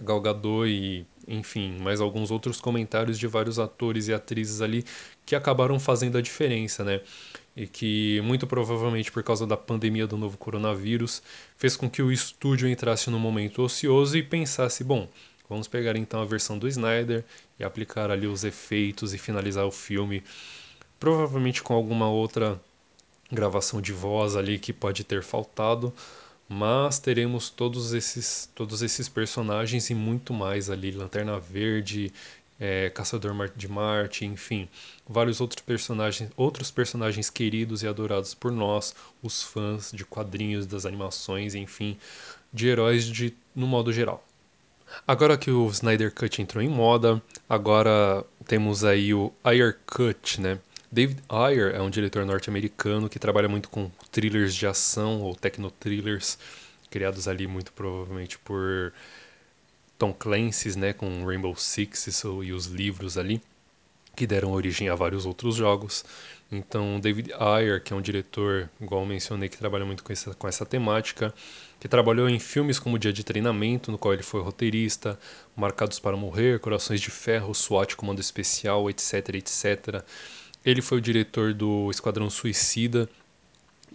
Gal 0.04 0.22
Gadot 0.22 0.68
e 0.68 1.06
enfim, 1.28 1.78
mais 1.80 2.00
alguns 2.00 2.32
outros 2.32 2.62
comentários 2.62 3.20
de 3.20 3.28
vários 3.28 3.60
atores 3.60 4.08
e 4.08 4.14
atrizes 4.14 4.62
ali 4.62 4.86
que 5.26 5.36
acabaram 5.36 5.80
fazendo 5.80 6.18
a 6.18 6.22
diferença, 6.22 6.84
né? 6.84 7.02
e 7.58 7.66
que 7.66 8.22
muito 8.22 8.46
provavelmente 8.46 9.12
por 9.12 9.24
causa 9.24 9.48
da 9.48 9.58
pandemia 9.58 10.06
do 10.06 10.16
novo 10.16 10.38
coronavírus 10.38 11.24
fez 11.58 11.76
com 11.76 11.90
que 11.90 12.04
o 12.04 12.12
estúdio 12.12 12.70
entrasse 12.70 13.10
num 13.10 13.18
momento 13.18 13.64
ocioso 13.64 14.16
e 14.16 14.22
pensasse, 14.22 14.84
bom, 14.84 15.10
vamos 15.50 15.68
pegar 15.68 15.98
então 15.98 16.22
a 16.22 16.26
versão 16.26 16.60
do 16.60 16.68
Snyder 16.68 17.26
e 17.60 17.64
aplicar 17.64 18.12
ali 18.12 18.28
os 18.28 18.44
efeitos 18.44 19.12
e 19.12 19.18
finalizar 19.18 19.66
o 19.66 19.72
filme, 19.72 20.24
provavelmente 21.00 21.64
com 21.64 21.74
alguma 21.74 22.08
outra 22.08 22.62
gravação 23.32 23.82
de 23.82 23.92
voz 23.92 24.36
ali 24.36 24.60
que 24.60 24.72
pode 24.72 25.04
ter 25.04 25.24
faltado, 25.24 25.92
mas 26.48 27.00
teremos 27.00 27.50
todos 27.50 27.94
esses 27.94 28.50
todos 28.56 28.82
esses 28.82 29.10
personagens 29.10 29.90
e 29.90 29.96
muito 29.96 30.34
mais 30.34 30.70
ali, 30.70 30.92
Lanterna 30.92 31.40
Verde, 31.40 32.12
é, 32.60 32.90
Caçador 32.90 33.52
de 33.56 33.68
Marte, 33.68 34.26
enfim, 34.26 34.68
vários 35.08 35.40
outros 35.42 35.62
personagens, 35.62 36.30
outros 36.36 36.72
personagens 36.72 37.30
queridos 37.30 37.84
e 37.84 37.88
adorados 37.88 38.34
por 38.34 38.52
nós, 38.52 38.96
os 39.22 39.44
fãs 39.44 39.92
de 39.92 40.06
quadrinhos, 40.06 40.66
das 40.66 40.86
animações, 40.86 41.54
enfim, 41.56 41.98
de 42.52 42.68
heróis 42.68 43.06
de, 43.06 43.34
no 43.56 43.68
modo 43.68 43.94
geral. 43.94 44.24
Agora 45.06 45.38
que 45.38 45.52
o 45.52 45.68
Snyder 45.70 46.14
Cut 46.14 46.42
entrou 46.42 46.64
em 46.64 46.70
moda, 46.70 47.22
agora 47.48 48.26
temos 48.46 48.84
aí 48.86 49.14
o 49.14 49.34
Ayer 49.44 49.78
Cut, 49.86 50.40
né? 50.40 50.60
David 50.90 51.22
Ayer 51.28 51.76
é 51.76 51.82
um 51.82 51.90
diretor 51.90 52.26
norte-americano 52.26 53.10
que 53.10 53.20
trabalha 53.20 53.50
muito 53.50 53.70
com 53.70 53.92
thrillers 54.10 54.56
de 54.56 54.66
ação 54.66 55.22
ou 55.22 55.36
techno-thrillers, 55.36 56.38
criados 56.90 57.28
ali 57.28 57.46
muito 57.46 57.74
provavelmente 57.74 58.40
por 58.40 58.94
Tom 60.00 60.14
Clancy's, 60.14 60.78
né, 60.78 60.94
com 60.94 61.26
Rainbow 61.26 61.56
Six 61.58 62.08
e 62.24 62.54
os 62.54 62.68
livros 62.68 63.18
ali, 63.18 63.42
que 64.16 64.26
deram 64.26 64.52
origem 64.54 64.88
a 64.88 64.96
vários 64.96 65.26
outros 65.26 65.56
jogos. 65.56 66.06
Então, 66.50 66.98
David 67.02 67.34
Ayer, 67.34 67.84
que 67.84 67.92
é 67.92 67.96
um 67.96 68.02
diretor, 68.02 68.70
igual 68.80 69.06
mencionei, 69.06 69.50
que 69.50 69.58
trabalha 69.58 69.84
muito 69.84 70.02
com 70.02 70.14
essa, 70.14 70.34
com 70.34 70.48
essa 70.48 70.66
temática, 70.66 71.34
que 71.82 71.90
trabalhou 71.90 72.30
em 72.30 72.40
filmes 72.40 72.80
como 72.80 72.98
Dia 72.98 73.12
de 73.12 73.26
Treinamento, 73.26 73.92
no 73.92 73.98
qual 73.98 74.14
ele 74.14 74.24
foi 74.24 74.42
roteirista, 74.42 75.20
Marcados 75.54 76.00
para 76.00 76.16
Morrer, 76.16 76.60
Corações 76.60 77.02
de 77.02 77.12
Ferro, 77.12 77.54
SWAT, 77.54 77.96
Comando 77.98 78.22
Especial, 78.22 78.90
etc, 78.90 79.36
etc. 79.36 80.06
Ele 80.66 80.82
foi 80.82 80.98
o 80.98 81.02
diretor 81.02 81.54
do 81.54 81.90
Esquadrão 81.90 82.30
Suicida. 82.30 83.10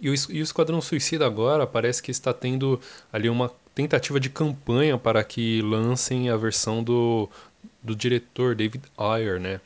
E 0.01 0.09
o, 0.09 0.13
e 0.29 0.41
o 0.41 0.43
Esquadrão 0.43 0.81
Suicida 0.81 1.25
agora 1.25 1.67
parece 1.67 2.01
que 2.01 2.11
está 2.11 2.33
tendo 2.33 2.79
ali 3.11 3.29
uma 3.29 3.51
tentativa 3.75 4.19
de 4.19 4.29
campanha 4.29 4.97
para 4.97 5.23
que 5.23 5.61
lancem 5.61 6.29
a 6.29 6.37
versão 6.37 6.83
do, 6.83 7.29
do 7.81 7.95
diretor 7.95 8.55
David 8.55 8.83
Ayer, 8.97 9.39
né? 9.39 9.59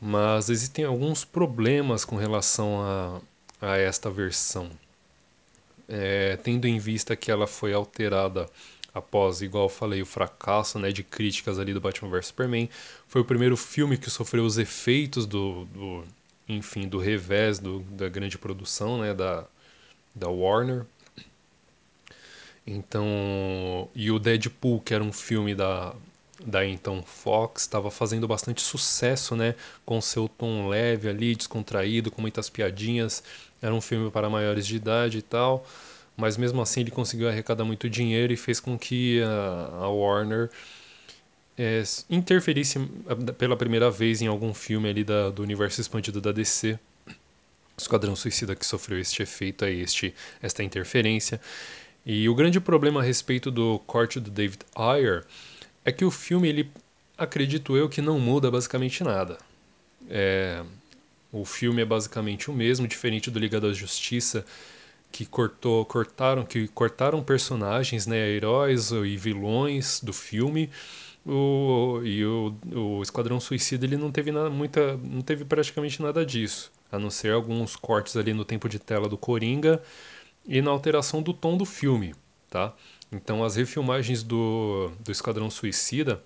Mas 0.00 0.48
existem 0.48 0.84
alguns 0.84 1.24
problemas 1.24 2.04
com 2.04 2.16
relação 2.16 2.80
a, 2.80 3.20
a 3.60 3.76
esta 3.76 4.10
versão. 4.10 4.70
É, 5.88 6.36
tendo 6.42 6.66
em 6.66 6.78
vista 6.78 7.16
que 7.16 7.30
ela 7.30 7.46
foi 7.46 7.72
alterada 7.72 8.48
após, 8.98 9.42
igual 9.42 9.64
eu 9.64 9.68
falei, 9.68 10.02
o 10.02 10.06
fracasso 10.06 10.78
né, 10.78 10.92
de 10.92 11.02
críticas 11.02 11.58
ali 11.58 11.72
do 11.72 11.80
Batman 11.80 12.10
vs 12.10 12.26
Superman, 12.26 12.68
foi 13.06 13.20
o 13.20 13.24
primeiro 13.24 13.56
filme 13.56 13.96
que 13.96 14.10
sofreu 14.10 14.44
os 14.44 14.58
efeitos 14.58 15.26
do, 15.26 15.64
do 15.66 16.04
enfim, 16.48 16.88
do 16.88 16.98
revés 16.98 17.58
do, 17.58 17.80
da 17.80 18.08
grande 18.08 18.38
produção 18.38 19.00
né, 19.00 19.14
da, 19.14 19.44
da 20.14 20.28
Warner, 20.28 20.86
então, 22.70 23.88
e 23.94 24.10
o 24.10 24.18
Deadpool, 24.18 24.80
que 24.80 24.92
era 24.92 25.02
um 25.02 25.10
filme 25.12 25.54
da, 25.54 25.94
da 26.44 26.66
então 26.66 27.02
Fox, 27.02 27.62
estava 27.62 27.90
fazendo 27.90 28.28
bastante 28.28 28.60
sucesso, 28.60 29.34
né? 29.34 29.54
Com 29.86 30.00
seu 30.02 30.28
tom 30.28 30.68
leve 30.68 31.08
ali, 31.08 31.34
descontraído, 31.34 32.10
com 32.10 32.20
muitas 32.20 32.50
piadinhas. 32.50 33.22
Era 33.62 33.74
um 33.74 33.80
filme 33.80 34.10
para 34.10 34.28
maiores 34.28 34.66
de 34.66 34.76
idade 34.76 35.16
e 35.18 35.22
tal. 35.22 35.66
Mas 36.18 36.36
mesmo 36.36 36.60
assim 36.60 36.80
ele 36.80 36.90
conseguiu 36.90 37.28
arrecadar 37.28 37.64
muito 37.64 37.88
dinheiro 37.88 38.32
e 38.32 38.36
fez 38.36 38.58
com 38.58 38.76
que 38.76 39.22
a, 39.22 39.88
Warner 39.88 40.50
é, 41.56 41.80
interferisse 42.10 42.80
pela 43.38 43.56
primeira 43.56 43.88
vez 43.88 44.20
em 44.20 44.26
algum 44.26 44.52
filme 44.52 44.88
ali 44.88 45.04
da, 45.04 45.30
do 45.30 45.42
universo 45.44 45.80
expandido 45.80 46.20
da 46.20 46.32
DC. 46.32 46.76
Esquadrão 47.78 48.16
Suicida 48.16 48.56
que 48.56 48.66
sofreu 48.66 48.98
este 48.98 49.22
efeito 49.22 49.64
aí, 49.64 49.80
este, 49.80 50.12
esta 50.42 50.64
interferência. 50.64 51.40
E 52.04 52.28
o 52.28 52.34
grande 52.34 52.58
problema 52.58 53.00
a 53.00 53.04
respeito 53.04 53.48
do 53.48 53.78
corte 53.86 54.18
do 54.18 54.28
David 54.28 54.58
Ayer 54.74 55.24
é 55.84 55.92
que 55.92 56.04
o 56.04 56.10
filme, 56.10 56.48
ele, 56.48 56.68
acredito 57.16 57.76
eu, 57.76 57.88
que 57.88 58.02
não 58.02 58.18
muda 58.18 58.50
basicamente 58.50 59.04
nada. 59.04 59.38
É, 60.10 60.64
o 61.30 61.44
filme 61.44 61.82
é 61.82 61.84
basicamente 61.84 62.50
o 62.50 62.54
mesmo, 62.54 62.88
diferente 62.88 63.30
do 63.30 63.38
Liga 63.38 63.60
da 63.60 63.72
Justiça, 63.72 64.44
que 65.10 65.26
cortou, 65.26 65.84
cortaram, 65.84 66.44
que 66.44 66.68
cortaram 66.68 67.22
personagens, 67.22 68.06
né, 68.06 68.28
heróis 68.30 68.90
e 68.90 69.16
vilões 69.16 70.00
do 70.02 70.12
filme. 70.12 70.70
O, 71.26 72.00
e 72.04 72.24
o, 72.24 72.54
o 72.74 73.02
Esquadrão 73.02 73.38
Suicida 73.38 73.84
ele 73.84 73.96
não 73.96 74.10
teve 74.10 74.32
nada, 74.32 74.48
muita, 74.48 74.96
não 74.96 75.20
teve 75.20 75.44
praticamente 75.44 76.00
nada 76.00 76.24
disso, 76.24 76.72
a 76.90 76.98
não 76.98 77.10
ser 77.10 77.32
alguns 77.32 77.76
cortes 77.76 78.16
ali 78.16 78.32
no 78.32 78.44
tempo 78.44 78.68
de 78.68 78.78
tela 78.78 79.08
do 79.08 79.18
Coringa 79.18 79.82
e 80.46 80.62
na 80.62 80.70
alteração 80.70 81.20
do 81.22 81.34
tom 81.34 81.56
do 81.56 81.66
filme, 81.66 82.14
tá? 82.48 82.74
Então 83.12 83.44
as 83.44 83.56
refilmagens 83.56 84.22
do, 84.22 84.90
do 85.00 85.12
Esquadrão 85.12 85.50
Suicida 85.50 86.22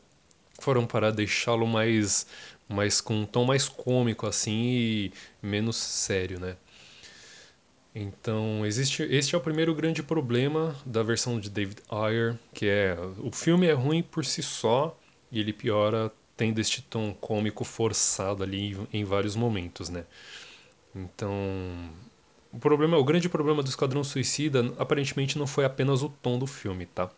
foram 0.61 0.87
para 0.87 1.11
deixá-lo 1.11 1.67
mais, 1.67 2.27
mais 2.69 3.01
com 3.01 3.23
um 3.23 3.27
tom 3.27 3.45
mais 3.45 3.69
cômico 3.69 4.27
assim 4.27 4.53
e 4.53 5.13
menos 5.43 5.77
sério, 5.77 6.39
né? 6.39 6.57
Então, 7.95 8.65
existe, 8.65 9.03
este 9.03 9.35
é 9.35 9.39
o 9.39 9.41
primeiro 9.41 9.75
grande 9.75 10.03
problema 10.03 10.75
da 10.87 11.03
versão 11.03 11.39
de 11.39 11.51
David 11.51 11.83
Ayer, 11.91 12.39
que 12.55 12.67
é 12.67 12.97
o 13.19 13.31
filme 13.31 13.67
é 13.67 13.73
ruim 13.73 14.03
por 14.03 14.25
si 14.25 14.43
só 14.43 14.99
e 15.31 15.39
ele 15.39 15.53
piora 15.53 16.11
tendo 16.35 16.59
este 16.59 16.81
tom 16.81 17.13
cômico 17.15 17.65
forçado 17.65 18.43
ali 18.43 18.77
em 18.93 19.05
vários 19.05 19.37
momentos, 19.37 19.91
né? 19.91 20.07
Então, 20.95 21.33
o 22.51 22.59
problema, 22.59 22.97
o 22.97 23.05
grande 23.05 23.29
problema 23.29 23.63
do 23.63 23.69
Esquadrão 23.69 24.03
Suicida 24.03 24.75
aparentemente 24.79 25.39
não 25.39 25.47
foi 25.47 25.65
apenas 25.65 26.03
o 26.03 26.09
tom 26.09 26.39
do 26.39 26.47
filme, 26.47 26.87
tá? 26.87 27.11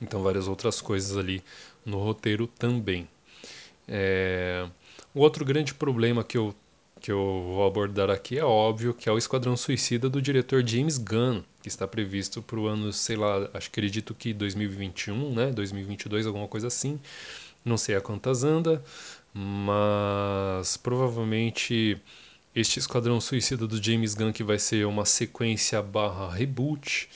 Então, 0.00 0.22
várias 0.22 0.48
outras 0.48 0.80
coisas 0.80 1.16
ali 1.16 1.42
no 1.84 1.98
roteiro 1.98 2.46
também. 2.46 3.08
É... 3.88 4.68
O 5.14 5.20
outro 5.20 5.44
grande 5.44 5.74
problema 5.74 6.24
que 6.24 6.38
eu 6.38 6.54
que 7.02 7.10
eu 7.10 7.42
vou 7.44 7.66
abordar 7.66 8.08
aqui 8.10 8.38
é 8.38 8.44
óbvio 8.44 8.94
que 8.94 9.08
é 9.08 9.12
o 9.12 9.18
Esquadrão 9.18 9.56
Suicida 9.56 10.08
do 10.08 10.22
diretor 10.22 10.64
James 10.66 10.98
Gunn, 10.98 11.42
que 11.60 11.68
está 11.68 11.86
previsto 11.86 12.40
para 12.40 12.58
o 12.60 12.66
ano, 12.68 12.92
sei 12.92 13.16
lá, 13.16 13.50
acho 13.52 13.70
que 13.70 13.80
acredito 13.80 14.14
que 14.14 14.32
2021, 14.32 15.34
né? 15.34 15.50
2022, 15.50 16.26
alguma 16.26 16.46
coisa 16.46 16.68
assim. 16.68 17.00
Não 17.64 17.76
sei 17.76 17.96
a 17.96 18.00
quantas 18.00 18.44
anda, 18.44 18.82
mas 19.34 20.76
provavelmente 20.76 22.00
este 22.54 22.78
Esquadrão 22.78 23.20
Suicida 23.20 23.66
do 23.66 23.82
James 23.82 24.14
Gunn 24.14 24.32
que 24.32 24.44
vai 24.44 24.58
ser 24.58 24.86
uma 24.86 25.04
sequência 25.04 25.82
barra 25.82 26.32
reboot, 26.32 27.08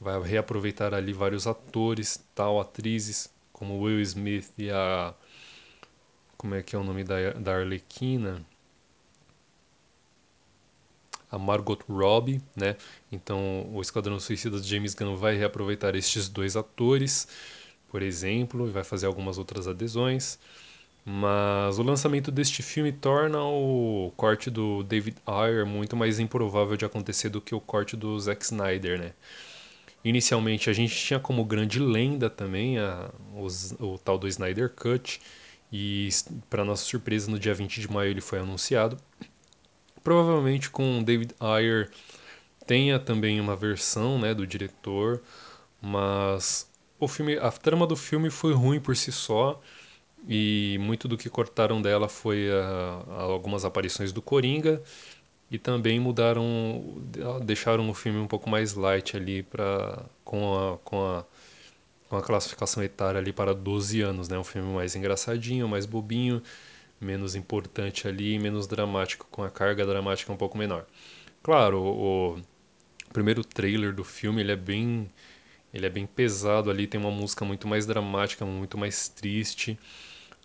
vai 0.00 0.20
reaproveitar 0.22 0.92
ali 0.94 1.12
vários 1.12 1.46
atores, 1.46 2.22
tal, 2.34 2.60
atrizes, 2.60 3.30
como 3.52 3.80
Will 3.80 4.00
Smith 4.02 4.52
e 4.58 4.70
a... 4.70 5.14
como 6.36 6.54
é 6.54 6.62
que 6.62 6.76
é 6.76 6.78
o 6.78 6.84
nome 6.84 7.04
da, 7.04 7.32
da 7.32 7.56
Arlequina? 7.56 8.44
A 11.32 11.38
Margot 11.38 11.78
Robbie, 11.88 12.42
né? 12.54 12.76
Então, 13.10 13.66
o 13.72 13.80
Esquadrão 13.80 14.20
Suicida 14.20 14.60
de 14.60 14.68
James 14.68 14.94
Gunn 14.94 15.16
vai 15.16 15.34
reaproveitar 15.36 15.96
estes 15.96 16.28
dois 16.28 16.56
atores, 16.56 17.26
por 17.90 18.02
exemplo, 18.02 18.68
e 18.68 18.70
vai 18.70 18.84
fazer 18.84 19.06
algumas 19.06 19.38
outras 19.38 19.66
adesões. 19.66 20.38
Mas 21.04 21.78
o 21.78 21.82
lançamento 21.82 22.30
deste 22.30 22.62
filme 22.62 22.92
torna 22.92 23.42
o 23.42 24.12
corte 24.16 24.50
do 24.50 24.84
David 24.84 25.16
Ayer 25.26 25.66
muito 25.66 25.96
mais 25.96 26.20
improvável 26.20 26.76
de 26.76 26.84
acontecer 26.84 27.28
do 27.30 27.40
que 27.40 27.54
o 27.54 27.60
corte 27.60 27.96
do 27.96 28.18
Zack 28.20 28.44
Snyder, 28.44 28.98
né? 28.98 29.12
Inicialmente 30.04 30.68
a 30.68 30.72
gente 30.72 30.94
tinha 30.94 31.18
como 31.18 31.44
grande 31.44 31.78
lenda 31.78 32.28
também 32.28 32.78
a, 32.78 33.10
o 33.80 33.98
tal 33.98 34.18
do 34.18 34.28
Snyder 34.28 34.68
Cut, 34.70 35.20
e 35.72 36.08
para 36.50 36.64
nossa 36.64 36.84
surpresa 36.84 37.30
no 37.30 37.38
dia 37.38 37.54
20 37.54 37.80
de 37.80 37.90
maio 37.90 38.10
ele 38.10 38.20
foi 38.20 38.38
anunciado. 38.38 38.96
Provavelmente 40.02 40.70
com 40.70 41.02
David 41.02 41.34
Ayer 41.40 41.90
tenha 42.66 42.98
também 42.98 43.40
uma 43.40 43.56
versão 43.56 44.18
né, 44.18 44.34
do 44.34 44.46
diretor, 44.46 45.22
mas 45.80 46.68
o 46.98 47.08
filme, 47.08 47.36
a 47.38 47.50
trama 47.50 47.86
do 47.86 47.96
filme 47.96 48.30
foi 48.30 48.52
ruim 48.54 48.80
por 48.80 48.96
si 48.96 49.12
só 49.12 49.60
e 50.28 50.78
muito 50.80 51.08
do 51.08 51.16
que 51.18 51.28
cortaram 51.28 51.82
dela 51.82 52.08
foi 52.08 52.50
a, 52.50 53.02
a 53.18 53.22
algumas 53.22 53.64
aparições 53.64 54.12
do 54.12 54.22
Coringa 54.22 54.82
e 55.50 55.58
também 55.58 56.00
mudaram, 56.00 57.02
deixaram 57.44 57.90
o 57.90 57.94
filme 57.94 58.18
um 58.18 58.26
pouco 58.26 58.48
mais 58.48 58.74
light 58.74 59.16
ali 59.16 59.42
para 59.42 60.04
com 60.24 60.56
a, 60.58 60.78
com 60.78 61.04
a 61.04 61.24
com 62.08 62.16
a 62.18 62.22
classificação 62.22 62.82
etária 62.82 63.18
ali 63.18 63.32
para 63.32 63.54
12 63.54 64.02
anos, 64.02 64.28
né? 64.28 64.38
Um 64.38 64.44
filme 64.44 64.70
mais 64.74 64.94
engraçadinho, 64.94 65.66
mais 65.66 65.86
bobinho 65.86 66.42
menos 67.04 67.34
importante 67.34 68.08
ali, 68.08 68.38
menos 68.38 68.66
dramático, 68.66 69.26
com 69.30 69.42
a 69.42 69.50
carga 69.50 69.84
dramática 69.86 70.32
um 70.32 70.36
pouco 70.36 70.56
menor. 70.56 70.86
Claro, 71.42 71.80
o, 71.82 72.36
o 72.36 72.42
primeiro 73.12 73.44
trailer 73.44 73.94
do 73.94 74.04
filme 74.04 74.40
ele 74.40 74.52
é 74.52 74.56
bem 74.56 75.10
ele 75.72 75.86
é 75.86 75.90
bem 75.90 76.06
pesado 76.06 76.70
ali, 76.70 76.86
tem 76.86 77.00
uma 77.00 77.10
música 77.10 77.44
muito 77.44 77.66
mais 77.66 77.86
dramática, 77.86 78.44
muito 78.44 78.76
mais 78.76 79.08
triste. 79.08 79.78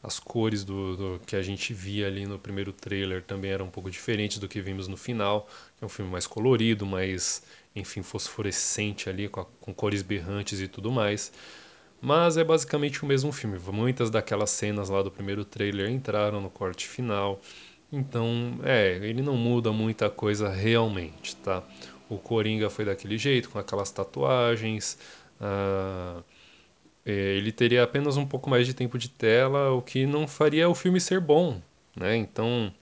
As 0.01 0.19
cores 0.19 0.63
do, 0.63 0.95
do, 0.95 1.21
que 1.25 1.35
a 1.35 1.41
gente 1.41 1.73
via 1.73 2.07
ali 2.07 2.25
no 2.25 2.39
primeiro 2.39 2.71
trailer 2.71 3.23
também 3.23 3.51
eram 3.51 3.65
um 3.65 3.69
pouco 3.69 3.91
diferentes 3.91 4.37
do 4.37 4.47
que 4.47 4.61
vimos 4.61 4.87
no 4.87 4.95
final. 4.95 5.49
É 5.81 5.85
um 5.85 5.89
filme 5.89 6.09
mais 6.09 6.25
colorido, 6.25 6.85
mais, 6.85 7.43
enfim, 7.75 8.01
fosforescente 8.03 9.09
ali, 9.09 9.27
com, 9.27 9.41
a, 9.41 9.45
com 9.59 9.73
cores 9.73 10.01
berrantes 10.01 10.61
e 10.61 10.67
tudo 10.67 10.91
mais. 10.91 11.31
Mas 12.01 12.37
é 12.37 12.43
basicamente 12.43 13.03
o 13.03 13.07
mesmo 13.07 13.31
filme. 13.31 13.59
Muitas 13.71 14.09
daquelas 14.09 14.51
cenas 14.51 14.89
lá 14.89 15.01
do 15.01 15.11
primeiro 15.11 15.43
trailer 15.43 15.89
entraram 15.89 16.39
no 16.39 16.49
corte 16.49 16.87
final. 16.87 17.41
Então, 17.91 18.59
é, 18.63 18.97
ele 19.01 19.21
não 19.21 19.35
muda 19.35 19.71
muita 19.71 20.09
coisa 20.09 20.49
realmente, 20.49 21.35
tá? 21.37 21.63
O 22.09 22.17
Coringa 22.17 22.69
foi 22.69 22.85
daquele 22.85 23.17
jeito, 23.17 23.49
com 23.49 23.59
aquelas 23.59 23.91
tatuagens. 23.91 24.97
Ah, 25.39 26.21
é, 27.05 27.11
ele 27.37 27.51
teria 27.51 27.83
apenas 27.83 28.17
um 28.17 28.25
pouco 28.25 28.49
mais 28.49 28.67
de 28.67 28.73
tempo 28.73 28.97
de 28.97 29.09
tela, 29.09 29.71
o 29.71 29.81
que 29.81 30.05
não 30.05 30.27
faria 30.27 30.69
o 30.69 30.75
filme 30.75 30.99
ser 30.99 31.21
bom, 31.21 31.61
né? 31.95 32.15
Então, 32.17 32.73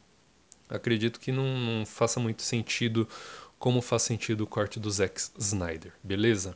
acredito 0.70 1.20
que 1.20 1.32
não, 1.32 1.58
não 1.60 1.86
faça 1.86 2.20
muito 2.20 2.42
sentido 2.42 3.08
como 3.60 3.82
faz 3.82 4.04
sentido 4.04 4.42
o 4.42 4.48
corte 4.48 4.80
do 4.80 4.90
Zack 4.92 5.22
Snyder, 5.38 5.94
beleza? 6.04 6.56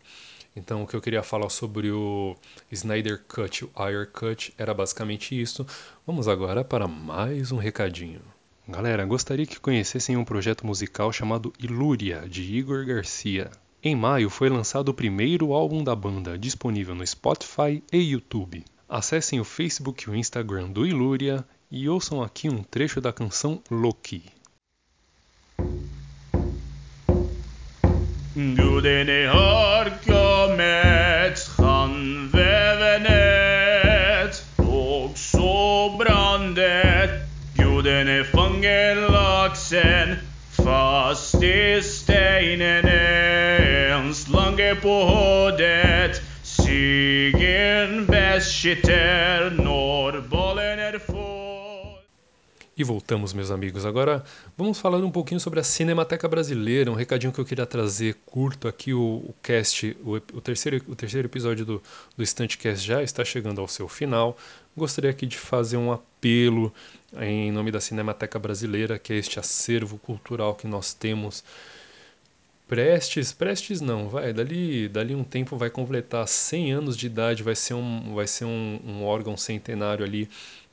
Então, 0.55 0.83
o 0.83 0.87
que 0.87 0.95
eu 0.95 1.01
queria 1.01 1.23
falar 1.23 1.49
sobre 1.49 1.91
o 1.91 2.35
Snyder 2.71 3.21
Cut, 3.27 3.65
o 3.65 3.71
Ayer 3.75 4.09
Cut, 4.11 4.53
era 4.57 4.73
basicamente 4.73 5.39
isso. 5.39 5.65
Vamos 6.05 6.27
agora 6.27 6.63
para 6.63 6.87
mais 6.87 7.51
um 7.51 7.57
recadinho. 7.57 8.21
Galera, 8.67 9.05
gostaria 9.05 9.45
que 9.45 9.59
conhecessem 9.59 10.15
um 10.15 10.25
projeto 10.25 10.65
musical 10.65 11.11
chamado 11.11 11.53
Ilúria, 11.59 12.27
de 12.27 12.43
Igor 12.43 12.85
Garcia. 12.85 13.49
Em 13.81 13.95
maio 13.95 14.29
foi 14.29 14.49
lançado 14.49 14.89
o 14.89 14.93
primeiro 14.93 15.53
álbum 15.53 15.83
da 15.83 15.95
banda, 15.95 16.37
disponível 16.37 16.93
no 16.93 17.07
Spotify 17.07 17.81
e 17.91 17.97
YouTube. 17.97 18.63
Acessem 18.87 19.39
o 19.39 19.43
Facebook 19.43 20.03
e 20.03 20.11
o 20.11 20.15
Instagram 20.15 20.69
do 20.69 20.85
Ilúria 20.85 21.45
e 21.71 21.87
ouçam 21.87 22.21
aqui 22.21 22.49
um 22.49 22.61
trecho 22.61 22.99
da 22.99 23.13
canção 23.13 23.61
Loki. 23.71 24.23
Gudene 28.35 29.25
E 52.75 52.83
voltamos, 52.83 53.31
meus 53.31 53.51
amigos. 53.51 53.85
Agora 53.85 54.21
vamos 54.57 54.81
falar 54.81 54.97
um 54.97 55.09
pouquinho 55.09 55.39
sobre 55.39 55.61
a 55.61 55.63
Cinemateca 55.63 56.27
Brasileira. 56.27 56.91
Um 56.91 56.93
recadinho 56.93 57.31
que 57.31 57.39
eu 57.39 57.45
queria 57.45 57.65
trazer 57.65 58.17
curto 58.25 58.67
aqui. 58.67 58.93
O, 58.93 59.23
o 59.29 59.35
cast, 59.41 59.95
o, 60.03 60.15
o, 60.15 60.41
terceiro, 60.41 60.83
o 60.89 60.93
terceiro 60.95 61.29
episódio 61.29 61.65
do, 61.65 61.81
do 62.17 62.23
Cast 62.57 62.85
já 62.85 63.01
está 63.01 63.23
chegando 63.23 63.61
ao 63.61 63.67
seu 63.69 63.87
final. 63.87 64.37
Gostaria 64.75 65.09
aqui 65.09 65.25
de 65.25 65.37
fazer 65.37 65.77
um 65.77 65.93
apelo 65.93 66.73
em 67.17 67.53
nome 67.53 67.71
da 67.71 67.79
Cinemateca 67.79 68.37
Brasileira, 68.37 68.99
que 68.99 69.13
é 69.13 69.15
este 69.15 69.39
acervo 69.39 69.97
cultural 69.97 70.53
que 70.53 70.67
nós 70.67 70.93
temos 70.93 71.45
prestes, 72.69 73.33
prestes 73.33 73.81
não, 73.81 74.07
vai, 74.07 74.31
dali, 74.31 74.87
dali 74.87 75.15
um 75.15 75.23
tempo 75.23 75.57
vai 75.57 75.71
completar 75.71 76.27
100 76.27 76.71
anos 76.71 76.95
de 76.95 77.07
idade, 77.07 77.41
vai 77.41 77.55
ser 77.55 77.73
um, 77.73 78.13
vai 78.13 78.27
ser 78.27 78.45
um, 78.45 78.79
um 78.85 79.03
órgão 79.03 79.35
centenário 79.35 80.05
ali 80.05 80.29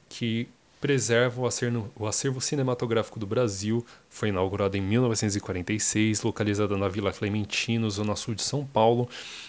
que 0.07 0.47
preserva 0.79 1.41
o 1.41 1.47
acervo, 1.47 1.91
o 1.97 2.07
acervo, 2.07 2.39
cinematográfico 2.39 3.19
do 3.19 3.27
Brasil. 3.27 3.85
Foi 4.11 4.29
inaugurado 4.29 4.77
em 4.77 4.83
1946, 4.83 6.21
localizada 6.21 6.77
na 6.77 6.87
Vila 6.87 7.15
Clementino, 7.15 7.91
zona 7.91 8.15
sul 8.15 8.35
de 8.35 8.43
São 8.43 8.65
Paulo. 8.65 9.09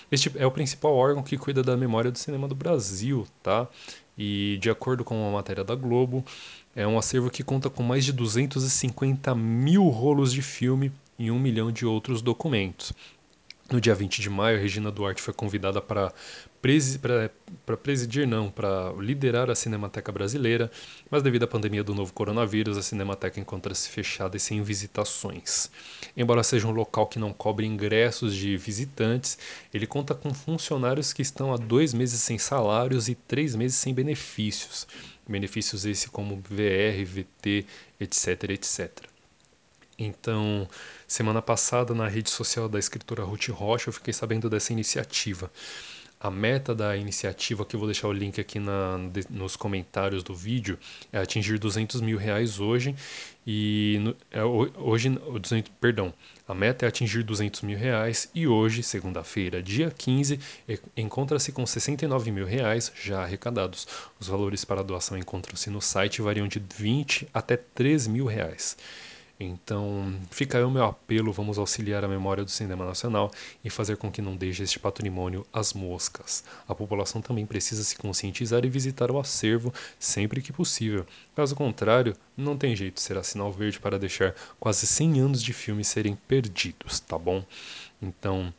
Este 0.10 0.32
é 0.38 0.46
o 0.46 0.52
principal 0.52 0.96
órgão 0.96 1.22
que 1.22 1.38
cuida 1.38 1.62
da 1.62 1.76
memória 1.76 2.10
do 2.10 2.18
cinema 2.18 2.48
do 2.48 2.56
Brasil, 2.56 3.28
tá? 3.44 3.68
E 4.18 4.58
de 4.62 4.70
acordo 4.70 5.04
com 5.04 5.22
uma 5.22 5.34
matéria 5.34 5.66
da 5.66 5.76
Globo, 5.76 6.24
é 6.74 6.88
um 6.88 6.98
acervo 6.98 7.30
que 7.30 7.44
conta 7.44 7.70
com 7.70 7.84
mais 7.84 8.06
de 8.06 8.14
250 8.14 9.36
mil 9.36 9.90
rolos 9.90 10.32
de 10.32 10.42
filme 10.42 10.94
e 11.18 11.32
um 11.32 11.40
milhão 11.40 11.72
de 11.72 11.86
outros 11.86 12.22
documentos. 12.22 12.94
No 13.70 13.82
dia 13.82 13.94
20 13.94 14.22
de 14.22 14.30
maio, 14.30 14.58
Regina 14.58 14.90
Duarte 14.90 15.22
foi 15.22 15.34
convidada 15.34 15.82
para 15.82 16.14
presi 16.62 16.98
presidir, 17.84 18.26
não, 18.26 18.50
para 18.50 18.94
liderar 18.98 19.50
a 19.50 19.56
Cinemateca 19.56 20.10
Brasileira, 20.10 20.72
mas 21.12 21.22
devido 21.22 21.44
à 21.44 21.48
pandemia 21.48 21.84
do 21.84 21.94
novo 21.94 22.14
coronavírus, 22.14 22.78
a 22.78 22.82
Cinemateca 22.82 23.42
encontra-se 23.42 23.90
fechada 23.90 24.38
e 24.38 24.40
sem 24.40 24.64
visitações. 24.64 25.70
Embora 26.16 26.44
seja 26.44 26.66
um 26.66 26.72
local 26.72 27.08
que 27.08 27.20
não 27.20 27.34
cobre 27.34 27.66
ingressos 27.66 28.34
de 28.34 28.56
visitantes, 28.56 29.38
ele 29.74 29.86
conta 29.86 30.16
com 30.16 30.34
funcionários 30.34 31.12
que 31.12 31.22
estão 31.22 31.54
há 31.54 31.58
dois 31.58 31.94
meses 31.94 32.22
sem 32.22 32.38
salários 32.38 33.10
e 33.10 33.16
três 33.16 33.54
meses 33.54 33.78
sem 33.78 33.94
benefícios. 33.94 34.88
Benefícios 35.28 35.86
esse 35.86 36.10
como 36.10 36.38
VR, 36.38 37.04
VT, 37.04 37.66
etc, 38.00 38.44
etc. 38.52 38.92
Então, 40.00 40.68
semana 41.08 41.42
passada, 41.42 41.94
na 41.94 42.08
rede 42.08 42.30
social 42.30 42.68
da 42.68 42.78
escritora 42.78 43.24
Ruth 43.24 43.48
Rocha, 43.48 43.90
eu 43.90 43.94
fiquei 43.94 44.14
sabendo 44.14 44.50
dessa 44.50 44.74
iniciativa. 44.74 45.50
A 46.20 46.32
meta 46.32 46.74
da 46.74 46.98
iniciativa, 46.98 47.64
que 47.64 47.76
eu 47.76 47.80
vou 47.80 47.88
deixar 47.88 48.08
o 48.08 48.12
link 48.12 48.42
aqui 48.42 48.58
na, 48.58 49.00
nos 49.30 49.56
comentários 49.56 50.24
do 50.24 50.34
vídeo, 50.34 50.80
é 51.14 51.20
atingir 51.20 51.60
200 51.60 52.02
mil 52.02 52.18
reais 52.18 52.60
hoje. 52.60 52.96
E 53.46 54.16
é, 54.32 54.44
hoje, 54.44 55.10
200, 55.10 55.72
perdão, 55.80 56.12
a 56.48 56.56
meta 56.56 56.86
é 56.86 56.90
atingir 56.90 57.22
200 57.22 57.62
mil 57.62 57.78
reais 57.78 58.30
e 58.34 58.48
hoje, 58.48 58.82
segunda-feira, 58.82 59.62
dia 59.62 59.92
15, 59.96 60.40
encontra-se 60.98 61.52
com 61.52 61.66
69 61.68 62.32
mil 62.32 62.48
reais 62.48 62.92
já 63.00 63.22
arrecadados. 63.22 63.88
Os 64.20 64.28
valores 64.28 64.66
para 64.66 64.84
doação 64.84 65.18
encontram-se 65.18 65.70
no 65.70 65.82
site 65.82 66.18
e 66.18 66.22
variam 66.24 66.48
de 66.48 66.60
20 66.60 67.30
até 67.32 67.56
3 67.56 68.08
mil 68.08 68.26
reais. 68.26 68.76
Então, 69.40 70.20
fica 70.32 70.58
aí 70.58 70.64
o 70.64 70.72
meu 70.72 70.84
apelo, 70.84 71.32
vamos 71.32 71.60
auxiliar 71.60 72.04
a 72.04 72.08
memória 72.08 72.44
do 72.44 72.50
cinema 72.50 72.86
nacional 72.86 73.32
e 73.64 73.70
fazer 73.70 73.96
com 73.98 74.12
que 74.12 74.22
não 74.22 74.36
deixe 74.36 74.64
este 74.64 74.80
patrimônio 74.80 75.46
às 75.54 75.74
moscas. 75.74 76.44
A 76.68 76.74
população 76.74 77.22
também 77.22 77.46
precisa 77.46 77.84
se 77.84 77.96
conscientizar 77.98 78.66
e 78.66 78.70
visitar 78.70 79.12
o 79.12 79.20
acervo 79.20 79.72
sempre 80.00 80.42
que 80.42 80.52
possível. 80.52 81.06
Caso 81.36 81.56
contrário, 81.56 82.16
não 82.36 82.58
tem 82.58 82.76
jeito, 82.76 83.00
será 83.00 83.22
sinal 83.22 83.52
verde 83.52 83.80
para 83.80 84.00
deixar 84.00 84.34
quase 84.60 84.88
100 84.88 85.20
anos 85.20 85.44
de 85.44 85.54
filmes 85.54 85.88
serem 85.88 86.16
perdidos, 86.28 87.00
tá 87.00 87.18
bom? 87.18 87.46
Então, 88.02 88.52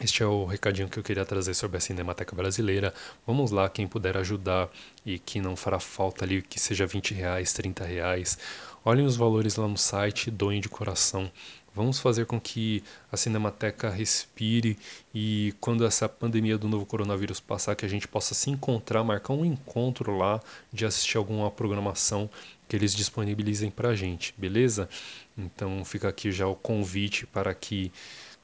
este 0.00 0.22
é 0.22 0.26
o 0.26 0.44
recadinho 0.44 0.88
que 0.88 0.98
eu 0.98 1.02
queria 1.02 1.24
trazer 1.24 1.54
sobre 1.54 1.76
a 1.76 1.80
Cinemateca 1.80 2.34
Brasileira. 2.34 2.92
Vamos 3.26 3.50
lá, 3.50 3.68
quem 3.68 3.86
puder 3.86 4.16
ajudar 4.16 4.68
e 5.04 5.18
que 5.18 5.40
não 5.40 5.54
fará 5.54 5.78
falta 5.78 6.24
ali, 6.24 6.42
que 6.42 6.58
seja 6.58 6.86
20 6.86 7.14
reais, 7.14 7.52
30 7.52 7.84
reais 7.84 8.38
Olhem 8.82 9.04
os 9.04 9.14
valores 9.14 9.56
lá 9.56 9.68
no 9.68 9.76
site, 9.76 10.30
doem 10.30 10.58
de 10.58 10.68
coração. 10.68 11.30
Vamos 11.74 12.00
fazer 12.00 12.24
com 12.24 12.40
que 12.40 12.82
a 13.12 13.16
Cinemateca 13.16 13.90
respire 13.90 14.78
e 15.14 15.54
quando 15.60 15.84
essa 15.84 16.08
pandemia 16.08 16.56
do 16.56 16.66
novo 16.66 16.86
coronavírus 16.86 17.40
passar, 17.40 17.76
que 17.76 17.84
a 17.84 17.88
gente 17.88 18.08
possa 18.08 18.34
se 18.34 18.48
encontrar, 18.48 19.04
marcar 19.04 19.34
um 19.34 19.44
encontro 19.44 20.16
lá 20.16 20.40
de 20.72 20.86
assistir 20.86 21.18
alguma 21.18 21.50
programação 21.50 22.28
que 22.66 22.74
eles 22.74 22.94
disponibilizem 22.94 23.70
para 23.70 23.90
a 23.90 23.94
gente, 23.94 24.34
beleza? 24.38 24.88
Então 25.36 25.84
fica 25.84 26.08
aqui 26.08 26.32
já 26.32 26.46
o 26.46 26.56
convite 26.56 27.26
para 27.26 27.52
que 27.54 27.92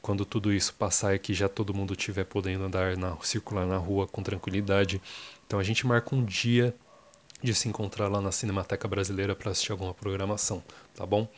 quando 0.06 0.24
tudo 0.24 0.52
isso 0.52 0.72
passar 0.72 1.16
e 1.16 1.18
que 1.18 1.34
já 1.34 1.48
todo 1.48 1.74
mundo 1.74 1.92
estiver 1.92 2.24
podendo 2.24 2.62
andar 2.62 2.96
na 2.96 3.16
circular 3.22 3.66
na 3.66 3.76
rua 3.76 4.06
com 4.06 4.22
tranquilidade, 4.22 5.02
então 5.44 5.58
a 5.58 5.64
gente 5.64 5.84
marca 5.84 6.14
um 6.14 6.24
dia 6.24 6.72
de 7.42 7.52
se 7.52 7.68
encontrar 7.68 8.06
lá 8.06 8.20
na 8.20 8.30
Cinemateca 8.30 8.86
Brasileira 8.86 9.34
para 9.34 9.50
assistir 9.50 9.72
alguma 9.72 9.92
programação, 9.92 10.62
tá 10.94 11.04
bom? 11.04 11.28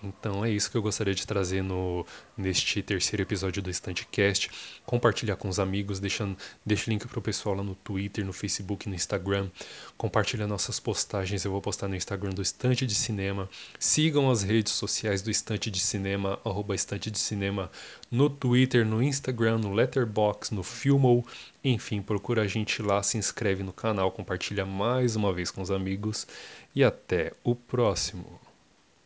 Então 0.00 0.44
é 0.44 0.50
isso 0.50 0.70
que 0.70 0.76
eu 0.76 0.82
gostaria 0.82 1.12
de 1.12 1.26
trazer 1.26 1.60
no, 1.60 2.06
neste 2.36 2.80
terceiro 2.82 3.22
episódio 3.22 3.60
do 3.60 3.68
Estantecast. 3.68 4.48
Compartilhar 4.86 5.34
com 5.34 5.48
os 5.48 5.58
amigos, 5.58 5.98
deixando, 5.98 6.36
deixa 6.64 6.88
o 6.88 6.92
link 6.92 7.06
para 7.08 7.18
o 7.18 7.22
pessoal 7.22 7.56
lá 7.56 7.64
no 7.64 7.74
Twitter, 7.74 8.24
no 8.24 8.32
Facebook, 8.32 8.88
no 8.88 8.94
Instagram. 8.94 9.50
Compartilha 9.96 10.46
nossas 10.46 10.78
postagens, 10.78 11.44
eu 11.44 11.50
vou 11.50 11.60
postar 11.60 11.88
no 11.88 11.96
Instagram 11.96 12.30
do 12.30 12.40
Estante 12.40 12.86
de 12.86 12.94
Cinema. 12.94 13.50
Sigam 13.78 14.30
as 14.30 14.42
redes 14.44 14.72
sociais 14.72 15.20
do 15.20 15.32
Estante 15.32 15.68
de 15.68 15.80
Cinema, 15.80 16.38
arroba 16.44 16.76
Estante 16.76 17.10
de 17.10 17.18
Cinema, 17.18 17.68
no 18.08 18.30
Twitter, 18.30 18.86
no 18.86 19.02
Instagram, 19.02 19.58
no 19.58 19.72
Letterbox, 19.72 20.52
no 20.52 20.62
Filmo. 20.62 21.26
Enfim, 21.64 22.00
procura 22.00 22.42
a 22.42 22.46
gente 22.46 22.80
lá, 22.82 23.02
se 23.02 23.18
inscreve 23.18 23.64
no 23.64 23.72
canal, 23.72 24.12
compartilha 24.12 24.64
mais 24.64 25.16
uma 25.16 25.32
vez 25.32 25.50
com 25.50 25.60
os 25.60 25.72
amigos 25.72 26.24
e 26.72 26.84
até 26.84 27.32
o 27.42 27.56
próximo. 27.56 28.47